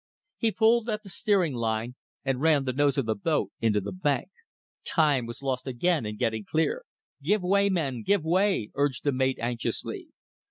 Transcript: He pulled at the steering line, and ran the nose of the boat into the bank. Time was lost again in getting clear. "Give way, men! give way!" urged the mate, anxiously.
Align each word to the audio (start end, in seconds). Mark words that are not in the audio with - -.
He 0.39 0.51
pulled 0.51 0.89
at 0.89 1.03
the 1.03 1.09
steering 1.09 1.53
line, 1.53 1.93
and 2.25 2.41
ran 2.41 2.65
the 2.65 2.73
nose 2.73 2.97
of 2.97 3.05
the 3.05 3.13
boat 3.13 3.51
into 3.61 3.79
the 3.79 3.91
bank. 3.91 4.29
Time 4.83 5.27
was 5.27 5.43
lost 5.43 5.67
again 5.67 6.07
in 6.07 6.17
getting 6.17 6.43
clear. 6.43 6.85
"Give 7.21 7.43
way, 7.43 7.69
men! 7.69 8.01
give 8.01 8.23
way!" 8.23 8.71
urged 8.73 9.03
the 9.03 9.11
mate, 9.11 9.37
anxiously. 9.39 10.07